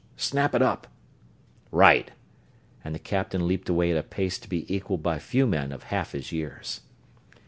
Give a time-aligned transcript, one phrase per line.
[0.17, 0.87] Snap it up!"
[1.69, 2.09] "Right!"
[2.83, 5.83] and the captain leaped away at a pace to be equaled by few men of
[5.93, 6.81] half his years.